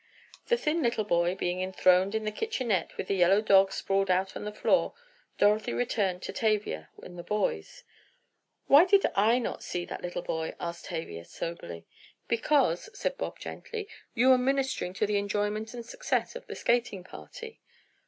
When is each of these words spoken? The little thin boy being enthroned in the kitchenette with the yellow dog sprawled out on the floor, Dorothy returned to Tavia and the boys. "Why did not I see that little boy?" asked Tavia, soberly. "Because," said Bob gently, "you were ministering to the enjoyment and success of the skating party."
The 0.47 0.55
little 0.55 1.03
thin 1.03 1.03
boy 1.07 1.35
being 1.35 1.61
enthroned 1.61 2.15
in 2.15 2.23
the 2.25 2.31
kitchenette 2.31 2.97
with 2.97 3.05
the 3.07 3.13
yellow 3.13 3.39
dog 3.39 3.71
sprawled 3.71 4.09
out 4.09 4.35
on 4.35 4.45
the 4.45 4.51
floor, 4.51 4.95
Dorothy 5.37 5.73
returned 5.73 6.23
to 6.23 6.33
Tavia 6.33 6.89
and 7.03 7.19
the 7.19 7.23
boys. 7.23 7.83
"Why 8.65 8.83
did 8.85 9.03
not 9.03 9.13
I 9.15 9.55
see 9.59 9.85
that 9.85 10.01
little 10.01 10.23
boy?" 10.23 10.55
asked 10.59 10.85
Tavia, 10.85 11.23
soberly. 11.23 11.85
"Because," 12.27 12.89
said 12.97 13.15
Bob 13.15 13.37
gently, 13.37 13.87
"you 14.15 14.29
were 14.29 14.39
ministering 14.39 14.93
to 14.93 15.05
the 15.05 15.19
enjoyment 15.19 15.71
and 15.75 15.85
success 15.85 16.35
of 16.35 16.47
the 16.47 16.55
skating 16.55 17.03
party." 17.03 17.59